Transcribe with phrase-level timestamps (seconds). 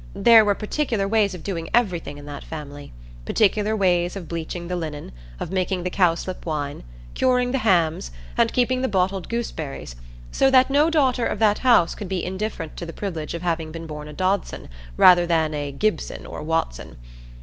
[0.15, 2.91] There were particular ways of doing everything in that family:
[3.23, 6.81] particular ways of bleaching the linen, of making the cowslip wine,
[7.13, 9.95] curing the hams, and keeping the bottled gooseberries;
[10.31, 13.71] so that no daughter of that house could be indifferent to the privilege of having
[13.71, 16.97] been born a Dodson, rather than a Gibson or a Watson.